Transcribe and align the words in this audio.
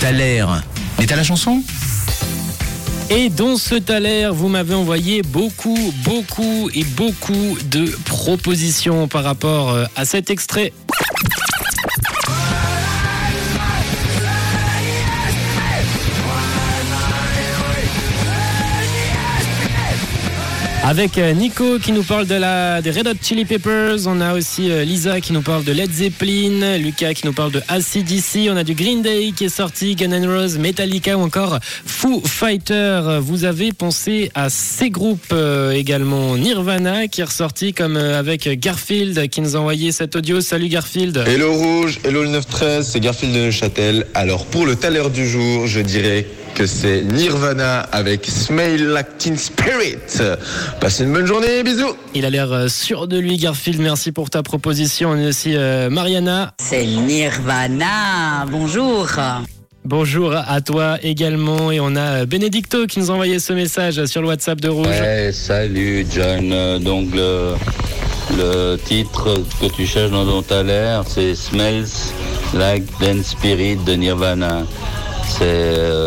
T'as 0.00 0.12
l'air. 0.12 0.62
Mais 0.98 1.06
la 1.06 1.22
chanson? 1.22 1.62
Et 3.10 3.28
dans 3.28 3.56
ce 3.56 3.74
taler, 3.74 4.30
vous 4.32 4.48
m'avez 4.48 4.74
envoyé 4.74 5.20
beaucoup, 5.20 5.92
beaucoup 6.04 6.70
et 6.72 6.84
beaucoup 6.84 7.58
de 7.70 7.84
propositions 8.06 9.08
par 9.08 9.24
rapport 9.24 9.70
euh, 9.70 9.84
à 9.96 10.06
cet 10.06 10.30
extrait. 10.30 10.72
Avec 20.90 21.18
euh, 21.18 21.32
Nico 21.34 21.78
qui 21.78 21.92
nous 21.92 22.02
parle 22.02 22.26
de 22.26 22.34
la, 22.34 22.82
des 22.82 22.90
Red 22.90 23.06
Hot 23.06 23.14
Chili 23.22 23.44
Peppers, 23.44 24.08
on 24.08 24.20
a 24.20 24.34
aussi 24.34 24.72
euh, 24.72 24.82
Lisa 24.82 25.20
qui 25.20 25.32
nous 25.32 25.40
parle 25.40 25.62
de 25.62 25.70
Led 25.70 25.88
Zeppelin, 25.88 26.78
Lucas 26.78 27.14
qui 27.14 27.26
nous 27.26 27.32
parle 27.32 27.52
de 27.52 27.62
ACDC, 27.68 28.50
on 28.50 28.56
a 28.56 28.64
du 28.64 28.74
Green 28.74 29.00
Day 29.00 29.30
qui 29.30 29.44
est 29.44 29.56
sorti, 29.56 29.94
Gun 29.94 30.10
N' 30.10 30.26
Roses, 30.26 30.58
Metallica 30.58 31.16
ou 31.16 31.20
encore 31.20 31.60
Foo 31.62 32.20
Fighter. 32.24 33.20
Vous 33.20 33.44
avez 33.44 33.72
pensé 33.72 34.32
à 34.34 34.50
ces 34.50 34.90
groupes 34.90 35.32
euh, 35.32 35.70
également, 35.70 36.36
Nirvana 36.36 37.06
qui 37.06 37.20
est 37.20 37.24
ressorti 37.24 37.72
comme 37.72 37.96
avec 37.96 38.48
Garfield 38.58 39.28
qui 39.28 39.42
nous 39.42 39.54
a 39.54 39.60
envoyé 39.60 39.92
cet 39.92 40.16
audio. 40.16 40.40
Salut 40.40 40.66
Garfield. 40.66 41.22
Hello 41.24 41.54
Rouge, 41.54 42.00
hello 42.02 42.24
le 42.24 42.30
913, 42.30 42.88
c'est 42.88 42.98
Garfield 42.98 43.32
de 43.32 43.38
Neuchâtel. 43.38 44.08
Alors 44.14 44.44
pour 44.44 44.66
le 44.66 44.74
taler 44.74 45.08
du 45.14 45.28
jour, 45.28 45.68
je 45.68 45.78
dirais 45.78 46.26
que 46.54 46.66
c'est 46.66 47.02
Nirvana 47.02 47.80
avec 47.92 48.26
Smell 48.26 48.88
Like 48.88 49.18
Teen 49.18 49.36
Spirit. 49.36 49.96
Passez 50.80 51.04
une 51.04 51.12
bonne 51.12 51.26
journée, 51.26 51.62
bisous 51.62 51.94
Il 52.14 52.24
a 52.24 52.30
l'air 52.30 52.52
euh, 52.52 52.68
sûr 52.68 53.06
de 53.08 53.18
lui 53.18 53.36
Garfield, 53.36 53.80
merci 53.80 54.12
pour 54.12 54.30
ta 54.30 54.42
proposition. 54.42 55.10
On 55.10 55.24
a 55.24 55.28
aussi 55.28 55.56
euh, 55.56 55.90
Mariana. 55.90 56.52
C'est 56.58 56.84
Nirvana. 56.84 58.46
Bonjour. 58.50 59.08
Bonjour 59.84 60.34
à 60.36 60.60
toi 60.60 60.98
également 61.02 61.70
et 61.72 61.80
on 61.80 61.96
a 61.96 62.26
Benedicto 62.26 62.86
qui 62.86 62.98
nous 63.00 63.10
a 63.10 63.14
envoyé 63.14 63.38
ce 63.40 63.52
message 63.54 64.04
sur 64.04 64.20
le 64.20 64.28
WhatsApp 64.28 64.60
de 64.60 64.68
Rouge. 64.68 64.86
Ouais, 64.88 65.30
salut 65.32 66.06
John. 66.12 66.52
Euh, 66.52 66.78
Donc 66.78 67.14
le, 67.14 67.54
le 68.36 68.76
titre 68.76 69.42
que 69.60 69.66
tu 69.74 69.86
cherches 69.86 70.10
dans 70.10 70.26
ton 70.26 70.42
taler, 70.42 71.00
c'est 71.06 71.34
Smells 71.34 71.86
Like 72.54 72.84
Teen 72.98 73.22
Spirit 73.24 73.76
de 73.76 73.92
Nirvana. 73.94 74.64
C'est 75.28 75.44
euh, 75.44 75.99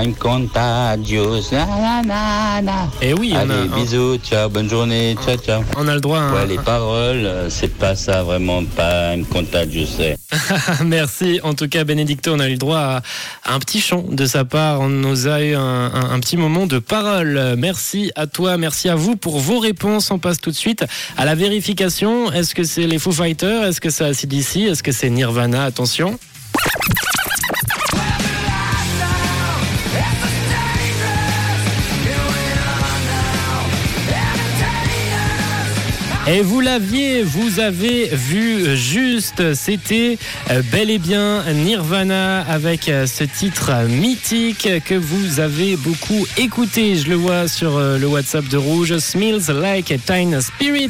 I'm 0.00 0.14
contagious. 0.14 1.50
Na, 1.52 1.66
na, 1.66 2.02
na, 2.02 2.62
na. 2.62 2.88
Et 3.02 3.14
oui, 3.14 3.32
on 3.34 3.38
Allez, 3.38 3.52
a, 3.72 3.76
bisous, 3.76 4.18
ciao, 4.18 4.48
bonne 4.48 4.68
journée, 4.70 5.16
ciao, 5.24 5.36
ciao. 5.36 5.62
on 5.76 5.88
a 5.88 5.94
le 5.94 6.00
droit. 6.00 6.44
les 6.46 6.56
paroles, 6.58 7.24
euh, 7.26 7.50
c'est 7.50 7.74
pas 7.76 7.96
ça 7.96 8.22
vraiment, 8.22 8.62
pas 8.64 9.14
I'm 9.14 9.24
contagious. 9.26 9.86
c'est- 9.96 10.16
Merci. 10.84 11.40
En 11.42 11.54
tout 11.54 11.68
cas, 11.68 11.84
Benedicto, 11.84 12.32
on 12.32 12.38
a 12.40 12.46
eu 12.48 12.52
le 12.52 12.58
droit 12.58 12.78
à, 12.78 13.02
à 13.44 13.54
un 13.54 13.58
petit 13.58 13.80
chant 13.80 14.04
de 14.08 14.26
sa 14.26 14.44
part. 14.44 14.80
On 14.80 14.88
nous 14.88 15.26
a 15.26 15.42
eu 15.42 15.54
un, 15.54 15.60
un- 15.92 16.10
un 16.12 16.20
petit 16.20 16.36
moment 16.36 16.66
de 16.66 16.78
parole. 16.78 17.54
Merci 17.58 18.12
à 18.14 18.26
toi, 18.26 18.56
merci 18.56 18.88
à 18.88 18.94
vous 18.94 19.16
pour 19.16 19.38
vos 19.40 19.58
réponses. 19.58 20.10
On 20.10 20.18
passe 20.18 20.38
tout 20.40 20.50
de 20.50 20.56
suite 20.56 20.84
à 21.16 21.24
la 21.24 21.34
vérification. 21.34 22.30
Est-ce 22.32 22.54
que 22.54 22.62
c'est 22.64 22.86
les 22.86 22.98
Foo 22.98 23.10
Fighters? 23.12 23.64
Est-ce 23.64 23.80
que 23.80 23.90
c'est 23.90 24.04
ACDC 24.04 24.56
Est-ce 24.68 24.82
que 24.82 24.92
c'est 24.92 25.10
Nirvana? 25.10 25.64
Attention. 25.64 26.18
Et 36.30 36.42
vous 36.42 36.60
l'aviez, 36.60 37.22
vous 37.22 37.58
avez 37.58 38.08
vu 38.08 38.76
juste, 38.76 39.54
c'était 39.54 40.18
euh, 40.50 40.60
bel 40.70 40.90
et 40.90 40.98
bien 40.98 41.42
Nirvana 41.54 42.42
avec 42.42 42.90
euh, 42.90 43.06
ce 43.06 43.24
titre 43.24 43.72
mythique 43.88 44.68
que 44.84 44.94
vous 44.94 45.40
avez 45.40 45.76
beaucoup 45.76 46.26
écouté. 46.36 46.96
Je 46.96 47.08
le 47.08 47.14
vois 47.14 47.48
sur 47.48 47.78
euh, 47.78 47.96
le 47.96 48.06
WhatsApp 48.06 48.46
de 48.48 48.58
Rouge, 48.58 48.98
Smells 48.98 49.48
Like 49.48 49.90
a 49.90 49.96
Teen 49.96 50.38
Spirit. 50.42 50.86